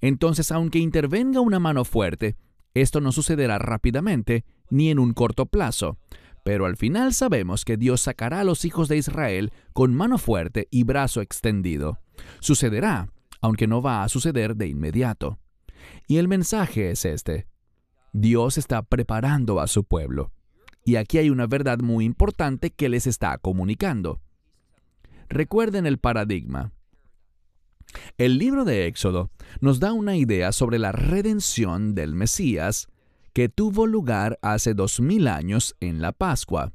[0.00, 2.36] Entonces, aunque intervenga una mano fuerte,
[2.74, 5.98] esto no sucederá rápidamente ni en un corto plazo,
[6.44, 10.68] pero al final sabemos que Dios sacará a los hijos de Israel con mano fuerte
[10.70, 11.98] y brazo extendido.
[12.40, 15.38] Sucederá, aunque no va a suceder de inmediato.
[16.06, 17.46] Y el mensaje es este.
[18.18, 20.32] Dios está preparando a su pueblo.
[20.86, 24.22] Y aquí hay una verdad muy importante que les está comunicando.
[25.28, 26.72] Recuerden el paradigma.
[28.16, 32.88] El libro de Éxodo nos da una idea sobre la redención del Mesías
[33.34, 36.72] que tuvo lugar hace dos mil años en la Pascua,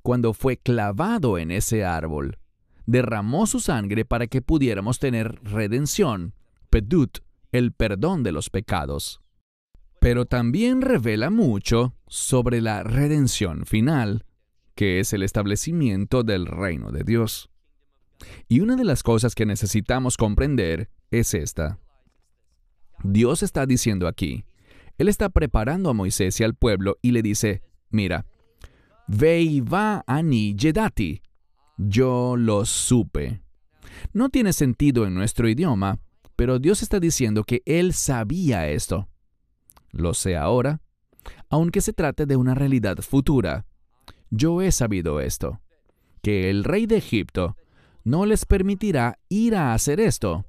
[0.00, 2.38] cuando fue clavado en ese árbol.
[2.86, 6.32] Derramó su sangre para que pudiéramos tener redención,
[6.70, 7.18] pedut,
[7.52, 9.20] el perdón de los pecados.
[10.00, 14.24] Pero también revela mucho sobre la redención final,
[14.74, 17.50] que es el establecimiento del reino de Dios.
[18.48, 21.78] Y una de las cosas que necesitamos comprender es esta.
[23.02, 24.44] Dios está diciendo aquí,
[24.98, 28.26] él está preparando a Moisés y al pueblo y le dice, mira,
[29.06, 31.22] ve y va ani yedati.
[31.76, 33.40] Yo lo supe.
[34.12, 36.00] No tiene sentido en nuestro idioma,
[36.34, 39.08] pero Dios está diciendo que Él sabía esto.
[39.90, 40.80] Lo sé ahora,
[41.48, 43.66] aunque se trate de una realidad futura.
[44.30, 45.60] Yo he sabido esto,
[46.22, 47.56] que el rey de Egipto
[48.04, 50.44] no les permitirá ir a hacer esto,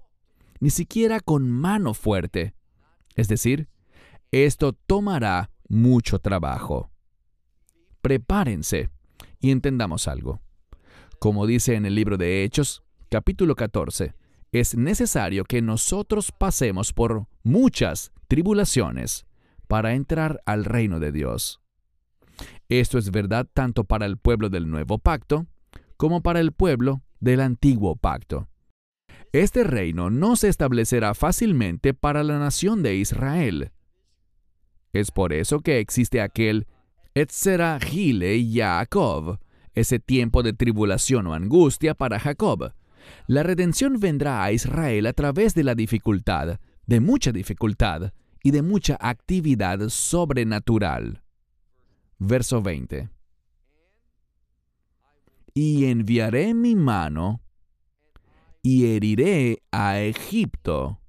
[0.60, 2.54] ni siquiera con mano fuerte.
[3.15, 3.69] Es decir,
[4.32, 6.91] esto tomará mucho trabajo.
[8.02, 8.89] Prepárense
[9.39, 10.41] y entendamos algo.
[11.19, 14.13] Como dice en el libro de Hechos, capítulo 14,
[14.52, 19.25] es necesario que nosotros pasemos por muchas tribulaciones
[19.69, 21.62] para entrar al reino de Dios.
[22.67, 25.46] Esto es verdad tanto para el pueblo del nuevo pacto
[25.96, 28.50] como para el pueblo del antiguo pacto.
[29.31, 33.71] Este reino no se establecerá fácilmente para la nación de Israel,
[34.93, 36.67] es por eso que existe aquel
[37.13, 39.39] Etzera Gile Jacob,
[39.73, 42.73] ese tiempo de tribulación o angustia para Jacob.
[43.27, 48.13] La redención vendrá a Israel a través de la dificultad, de mucha dificultad
[48.44, 51.21] y de mucha actividad sobrenatural.
[52.17, 53.10] Verso 20.
[55.54, 57.42] Y enviaré mi mano
[58.62, 61.00] y heriré a Egipto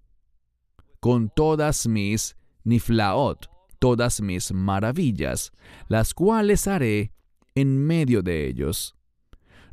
[1.00, 5.52] con todas mis niflaot, todas mis maravillas,
[5.88, 7.12] las cuales haré
[7.54, 8.94] en medio de ellos.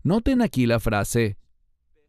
[0.03, 1.37] Noten aquí la frase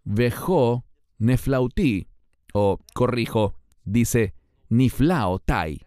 [0.05, 0.87] Vejo
[1.19, 2.09] neflauti,
[2.55, 4.35] o corrijo, dice
[4.69, 5.81] niflao tai.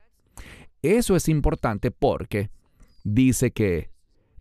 [0.81, 2.49] Eso es importante porque
[3.03, 3.91] dice que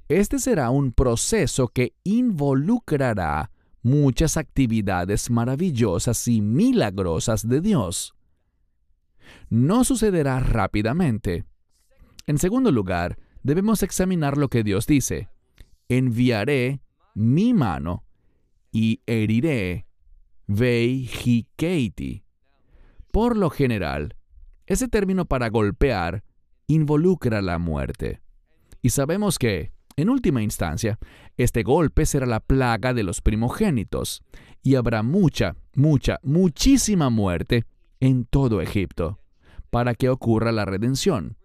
[0.08, 3.50] este será un proceso que involucrará
[3.82, 8.14] muchas actividades maravillosas y milagrosas de Dios.
[9.48, 11.44] No sucederá rápidamente.
[12.26, 15.28] En segundo lugar, debemos examinar lo que Dios dice.
[15.88, 16.80] Enviaré
[17.14, 18.04] mi mano
[18.72, 19.86] y heriré
[20.46, 22.24] veihikeiti.
[23.10, 24.16] Por lo general,
[24.70, 26.22] ese término para golpear
[26.68, 28.20] involucra la muerte.
[28.80, 30.96] Y sabemos que, en última instancia,
[31.36, 34.22] este golpe será la plaga de los primogénitos,
[34.62, 37.64] y habrá mucha, mucha, muchísima muerte
[37.98, 39.18] en todo Egipto,
[39.70, 41.36] para que ocurra la redención.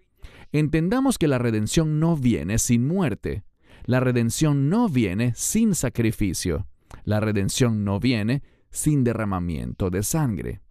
[0.51, 3.43] Entendamos que la redención no viene sin muerte.
[3.85, 6.67] La redención no viene sin sacrificio.
[7.05, 10.61] La redención no viene sin derramamiento de sangre.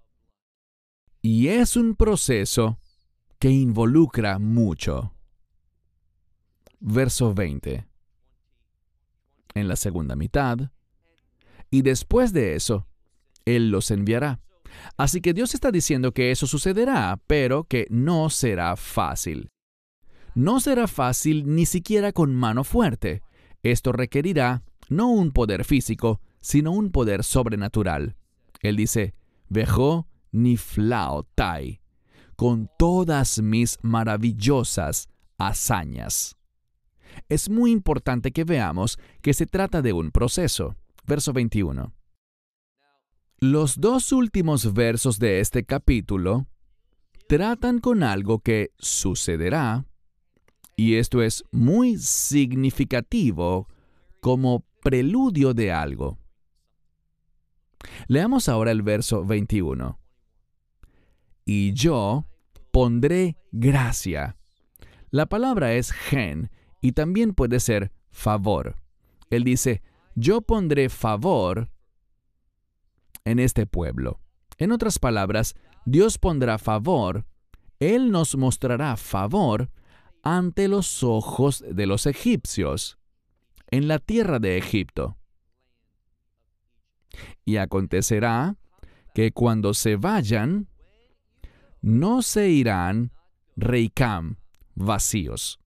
[1.27, 2.79] Y es un proceso
[3.39, 5.15] que involucra mucho.
[6.81, 7.87] Verso 20.
[9.55, 10.59] En la segunda mitad.
[11.71, 12.87] Y después de eso,
[13.47, 14.43] Él los enviará.
[14.99, 19.49] Así que Dios está diciendo que eso sucederá, pero que no será fácil.
[20.35, 23.23] No será fácil ni siquiera con mano fuerte.
[23.63, 28.15] Esto requerirá no un poder físico, sino un poder sobrenatural.
[28.61, 29.15] Él dice,
[29.49, 30.07] Vejo
[32.37, 35.09] con todas mis maravillosas
[35.39, 36.37] hazañas.
[37.29, 40.77] Es muy importante que veamos que se trata de un proceso.
[41.07, 41.93] Verso 21.
[43.41, 46.47] Los dos últimos versos de este capítulo
[47.29, 49.87] tratan con algo que sucederá
[50.77, 53.69] y esto es muy significativo
[54.21, 56.19] como preludio de algo.
[58.09, 59.99] Leamos ahora el verso 21.
[61.45, 62.27] Y yo
[62.71, 64.37] pondré gracia.
[65.11, 68.77] La palabra es gen y también puede ser favor.
[69.31, 69.83] Él dice,
[70.15, 71.71] yo pondré favor
[73.25, 74.21] en este pueblo.
[74.59, 77.27] En otras palabras, Dios pondrá favor,
[77.79, 79.71] Él nos mostrará favor
[80.23, 82.99] ante los ojos de los egipcios,
[83.71, 85.19] en la tierra de Egipto.
[87.45, 88.57] Y acontecerá
[89.15, 90.69] que cuando se vayan,
[91.85, 93.13] no se irán
[93.57, 94.39] reikam,
[94.75, 95.61] vacíos.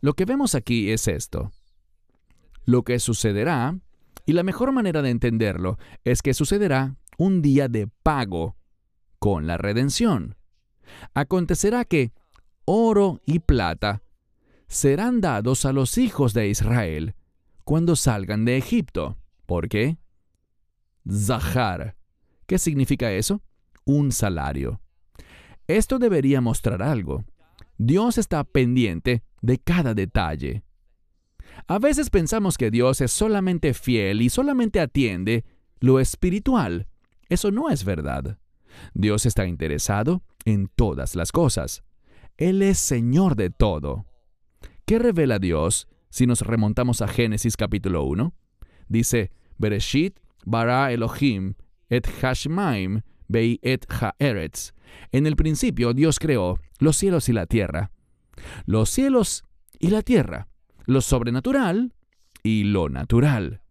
[0.00, 1.52] Lo que vemos aquí es esto.
[2.64, 3.78] Lo que sucederá,
[4.24, 8.56] y la mejor manera de entenderlo es que sucederá un día de pago
[9.18, 10.36] con la redención.
[11.12, 12.14] Acontecerá que
[12.64, 14.02] oro y plata
[14.66, 17.16] serán dados a los hijos de Israel
[17.64, 19.18] cuando salgan de Egipto.
[19.44, 19.98] ¿Por qué?
[21.06, 21.96] Zahar.
[22.46, 23.42] ¿Qué significa eso?
[23.84, 24.80] Un salario.
[25.66, 27.24] Esto debería mostrar algo.
[27.78, 30.62] Dios está pendiente de cada detalle.
[31.66, 35.44] A veces pensamos que Dios es solamente fiel y solamente atiende
[35.80, 36.88] lo espiritual.
[37.28, 38.38] Eso no es verdad.
[38.92, 41.82] Dios está interesado en todas las cosas.
[42.36, 44.06] Él es Señor de todo.
[44.84, 48.34] ¿Qué revela Dios si nos remontamos a Génesis capítulo 1?
[48.88, 51.54] Dice, Bereshit bara Elohim
[51.88, 53.02] et hashmaim
[53.42, 57.90] En el principio Dios creó los cielos y la tierra.
[58.66, 59.44] Los cielos
[59.78, 60.48] y la tierra.
[60.86, 61.94] Lo sobrenatural
[62.42, 63.62] y lo natural.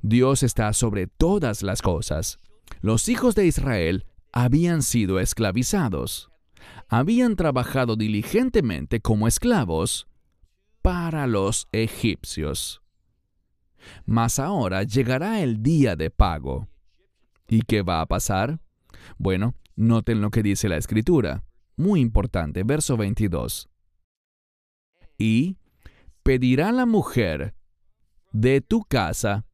[0.00, 2.38] Dios está sobre todas las cosas.
[2.80, 6.30] Los hijos de Israel habían sido esclavizados
[6.88, 10.08] habían trabajado diligentemente como esclavos
[10.82, 12.82] para los egipcios.
[14.06, 16.68] Mas ahora llegará el día de pago.
[17.48, 18.60] ¿Y qué va a pasar?
[19.16, 21.44] Bueno, noten lo que dice la escritura.
[21.76, 23.68] Muy importante, verso 22.
[25.16, 25.56] Y
[26.22, 27.54] pedirá la mujer
[28.32, 29.46] de tu casa,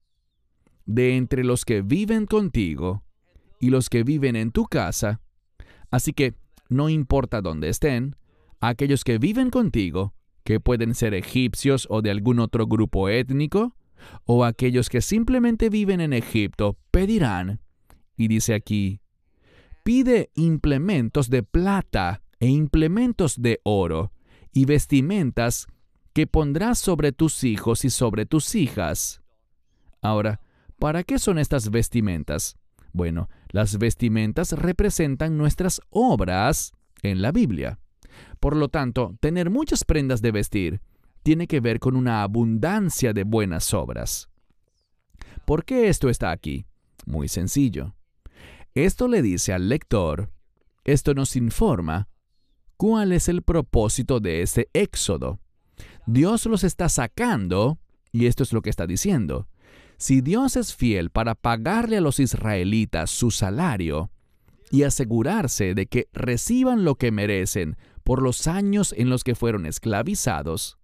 [0.86, 3.04] de entre los que viven contigo
[3.60, 5.20] y los que viven en tu casa.
[5.90, 6.34] Así que
[6.68, 8.16] no importa dónde estén,
[8.60, 13.76] aquellos que viven contigo, que pueden ser egipcios o de algún otro grupo étnico,
[14.24, 17.60] o aquellos que simplemente viven en Egipto, pedirán,
[18.16, 19.00] y dice aquí,
[19.82, 24.12] pide implementos de plata e implementos de oro,
[24.54, 25.66] y vestimentas
[26.14, 29.20] que pondrás sobre tus hijos y sobre tus hijas.
[30.00, 30.40] Ahora,
[30.78, 32.56] ¿para qué son estas vestimentas?
[32.92, 37.80] Bueno, las vestimentas representan nuestras obras en la Biblia.
[38.38, 40.80] Por lo tanto, tener muchas prendas de vestir
[41.24, 44.28] tiene que ver con una abundancia de buenas obras.
[45.44, 46.66] ¿Por qué esto está aquí?
[47.06, 47.96] Muy sencillo.
[48.74, 50.32] Esto le dice al lector,
[50.82, 52.08] esto nos informa
[52.76, 55.38] cuál es el propósito de ese éxodo.
[56.06, 57.78] Dios los está sacando,
[58.10, 59.48] y esto es lo que está diciendo.
[59.96, 64.10] Si Dios es fiel para pagarle a los israelitas su salario
[64.72, 69.66] y asegurarse de que reciban lo que merecen por los años en los que fueron
[69.66, 70.78] esclavizados,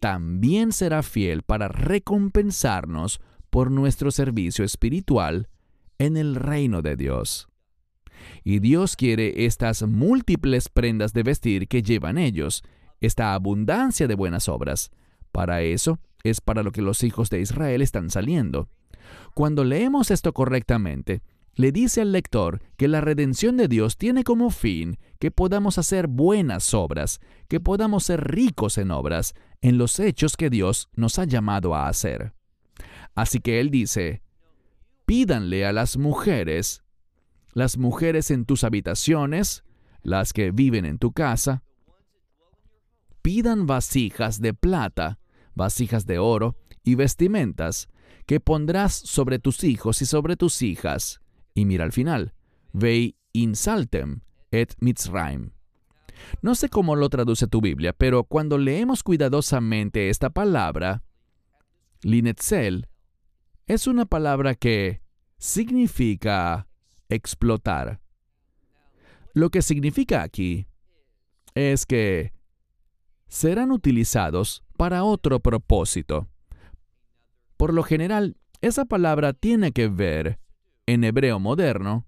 [0.00, 3.20] también será fiel para recompensarnos
[3.50, 5.50] por nuestro servicio espiritual
[5.98, 7.48] en el reino de Dios.
[8.44, 12.62] Y Dios quiere estas múltiples prendas de vestir que llevan ellos,
[13.00, 14.90] esta abundancia de buenas obras.
[15.32, 18.68] Para eso es para lo que los hijos de Israel están saliendo.
[19.34, 21.22] Cuando leemos esto correctamente,
[21.54, 26.06] le dice al lector que la redención de Dios tiene como fin que podamos hacer
[26.06, 31.24] buenas obras, que podamos ser ricos en obras, en los hechos que Dios nos ha
[31.24, 32.34] llamado a hacer.
[33.14, 34.22] Así que él dice,
[35.06, 36.82] pídanle a las mujeres,
[37.54, 39.64] las mujeres en tus habitaciones,
[40.02, 41.62] las que viven en tu casa,
[43.22, 45.18] pidan vasijas de plata,
[45.54, 47.88] vasijas de oro y vestimentas,
[48.26, 51.20] que pondrás sobre tus hijos y sobre tus hijas.
[51.54, 52.34] Y mira al final,
[52.72, 55.52] vei insaltem et mitzraim.
[56.42, 61.02] No sé cómo lo traduce tu Biblia, pero cuando leemos cuidadosamente esta palabra,
[62.02, 62.88] linetzel,
[63.66, 65.00] es una palabra que
[65.38, 66.68] significa
[67.08, 68.00] explotar.
[69.34, 70.66] Lo que significa aquí
[71.54, 72.32] es que
[73.28, 76.28] serán utilizados para otro propósito.
[77.56, 80.38] Por lo general, esa palabra tiene que ver,
[80.86, 82.06] en hebreo moderno,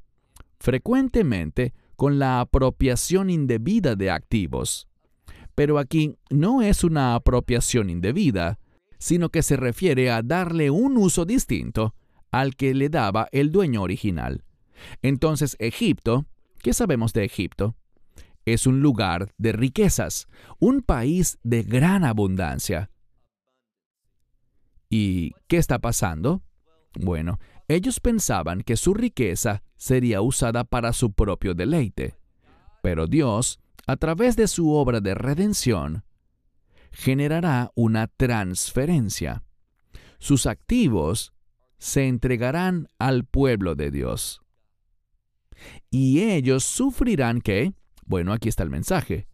[0.61, 4.89] frecuentemente con la apropiación indebida de activos.
[5.57, 8.61] Pero aquí no es una apropiación indebida,
[8.99, 11.95] sino que se refiere a darle un uso distinto
[12.31, 14.45] al que le daba el dueño original.
[15.03, 16.27] Entonces Egipto,
[16.63, 17.77] ¿qué sabemos de Egipto?
[18.45, 20.27] Es un lugar de riquezas,
[20.59, 22.91] un país de gran abundancia.
[24.91, 26.43] ¿Y qué está pasando?
[26.95, 27.39] Bueno,
[27.69, 32.17] ellos pensaban que su riqueza sería usada para su propio deleite,
[32.83, 36.05] pero Dios, a través de su obra de redención,
[36.99, 39.45] generará una transferencia.
[40.19, 41.33] Sus activos
[41.79, 44.41] se entregarán al pueblo de Dios.
[45.93, 47.73] Y ellos sufrirán que,
[48.05, 49.29] bueno, aquí está el mensaje,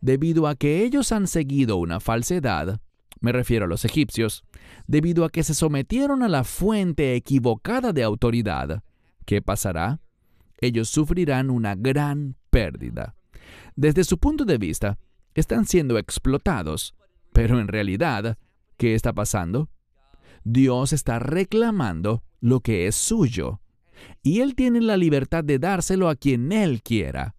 [0.00, 2.80] debido a que ellos han seguido una falsedad,
[3.20, 4.42] me refiero a los egipcios,
[4.86, 8.82] debido a que se sometieron a la fuente equivocada de autoridad,
[9.26, 10.00] ¿qué pasará?
[10.56, 13.14] Ellos sufrirán una gran pérdida.
[13.76, 14.98] Desde su punto de vista,
[15.34, 16.94] están siendo explotados,
[17.32, 18.38] pero en realidad,
[18.76, 19.68] ¿qué está pasando?
[20.44, 23.60] Dios está reclamando lo que es suyo,
[24.22, 27.34] y Él tiene la libertad de dárselo a quien Él quiera.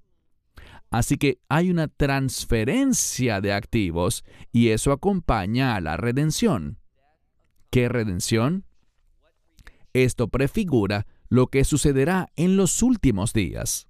[0.91, 6.79] Así que hay una transferencia de activos y eso acompaña a la redención.
[7.69, 8.65] ¿Qué redención?
[9.93, 13.87] Esto prefigura lo que sucederá en los últimos días.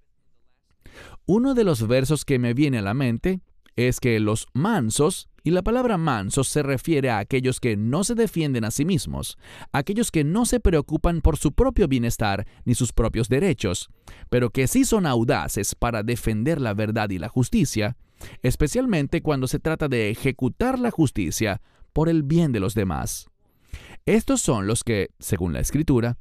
[1.25, 3.41] Uno de los versos que me viene a la mente
[3.75, 8.15] es que los mansos y la palabra mansos se refiere a aquellos que no se
[8.15, 9.37] defienden a sí mismos,
[9.71, 13.89] aquellos que no se preocupan por su propio bienestar ni sus propios derechos,
[14.29, 17.97] pero que sí son audaces para defender la verdad y la justicia,
[18.43, 21.61] especialmente cuando se trata de ejecutar la justicia
[21.91, 23.27] por el bien de los demás.
[24.05, 26.17] Estos son los que, según la Escritura,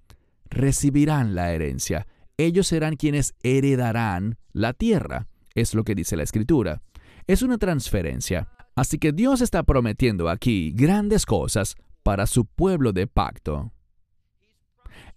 [0.48, 2.06] recibirán la herencia.
[2.36, 6.82] Ellos serán quienes heredarán la tierra, es lo que dice la Escritura.
[7.26, 8.48] Es una transferencia.
[8.74, 13.72] Así que Dios está prometiendo aquí grandes cosas para su pueblo de pacto.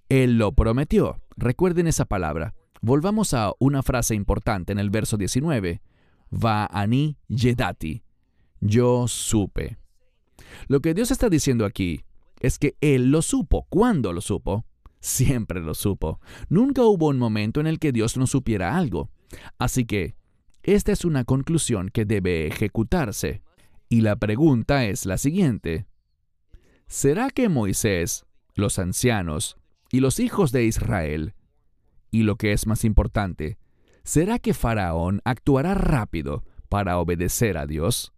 [0.09, 1.21] Él lo prometió.
[1.37, 2.53] Recuerden esa palabra.
[2.81, 5.81] Volvamos a una frase importante en el verso 19.
[6.33, 8.03] Va ani yedati.
[8.59, 9.77] Yo supe.
[10.67, 12.03] Lo que Dios está diciendo aquí
[12.39, 13.65] es que Él lo supo.
[13.69, 14.65] ¿Cuándo lo supo?
[14.99, 16.19] Siempre lo supo.
[16.49, 19.09] Nunca hubo un momento en el que Dios no supiera algo.
[19.57, 20.15] Así que
[20.63, 23.41] esta es una conclusión que debe ejecutarse.
[23.89, 25.85] Y la pregunta es la siguiente.
[26.87, 29.57] ¿Será que Moisés, los ancianos
[29.91, 31.33] y los hijos de Israel,
[32.11, 33.57] y lo que es más importante,
[34.03, 38.13] ¿será que Faraón actuará rápido para obedecer a Dios?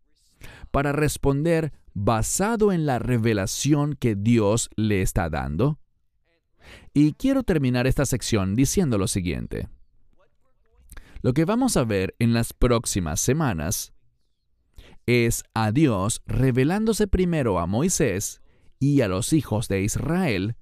[0.71, 5.79] Para responder basado en la revelación que Dios le está dando?
[6.93, 9.67] Y quiero terminar esta sección diciendo lo siguiente.
[11.25, 13.95] Lo que vamos a ver en las próximas semanas
[15.07, 18.43] es a Dios revelándose primero a Moisés
[18.79, 20.55] y a los hijos de Israel,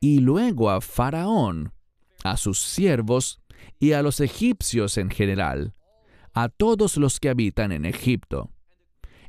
[0.00, 1.74] y luego a Faraón,
[2.24, 3.42] a sus siervos
[3.78, 5.74] y a los egipcios en general,
[6.32, 8.50] a todos los que habitan en Egipto.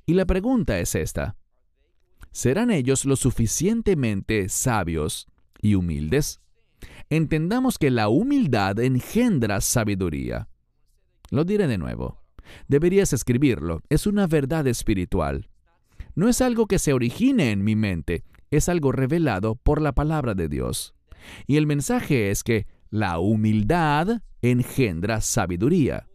[0.06, 1.36] Y la pregunta es esta.
[2.32, 5.28] ¿Serán ellos lo suficientemente sabios
[5.62, 6.40] y humildes?
[7.10, 10.48] Entendamos que la humildad engendra sabiduría.
[11.32, 12.22] Lo diré de nuevo.
[12.68, 13.82] Deberías escribirlo.
[13.90, 15.50] Es una verdad espiritual.
[16.14, 20.36] No es algo que se origine en mi mente, es algo revelado por la palabra
[20.36, 20.94] de Dios.
[21.48, 26.08] Y el mensaje es que la humildad engendra sabiduría.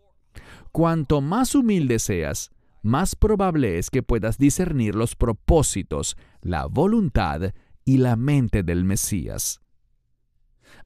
[0.71, 2.51] Cuanto más humilde seas,
[2.83, 7.55] más probable es que puedas discernir los propósitos, la voluntad
[7.87, 9.62] y la mente del Mesías.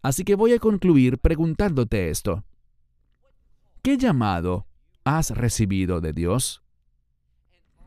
[0.02, 2.44] Así que voy a concluir preguntándote esto.
[3.82, 4.66] ¿Qué llamado
[5.04, 6.62] has recibido de Dios?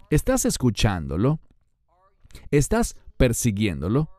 [0.10, 1.40] ¿Estás escuchándolo?
[2.50, 4.10] ¿Estás persiguiéndolo?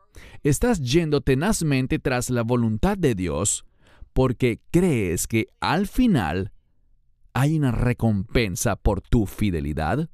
[0.43, 3.65] ¿Estás yendo tenazmente tras la voluntad de Dios
[4.13, 6.53] porque crees que al final
[7.33, 10.09] hay una recompensa por tu fidelidad?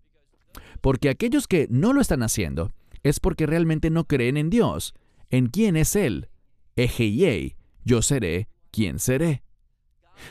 [0.81, 2.71] Porque aquellos que no lo están haciendo
[3.03, 4.95] es porque realmente no creen en Dios,
[5.29, 6.29] en quién es Él.
[6.75, 7.55] Ejeyei,
[7.85, 9.43] yo seré quien seré.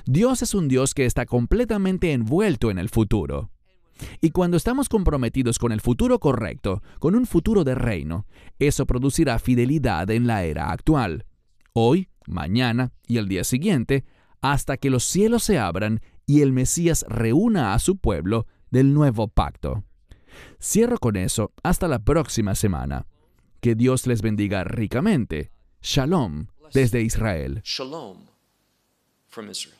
[0.07, 3.51] Dios es un Dios que está completamente envuelto en el futuro.
[4.21, 8.27] Y cuando estamos comprometidos con el futuro correcto, con un futuro de reino,
[8.59, 11.27] eso producirá fidelidad en la era actual.
[11.73, 14.05] Hoy, mañana y el día siguiente,
[14.41, 19.29] hasta que los cielos se abran y el Mesías reúna a su pueblo del nuevo
[19.29, 19.85] pacto.
[20.61, 23.07] Cierro con eso hasta la próxima semana.
[23.61, 25.51] Que Dios les bendiga ricamente.
[25.83, 27.61] Shalom desde Israel.
[27.65, 28.27] Shalom
[29.29, 29.80] from Israel.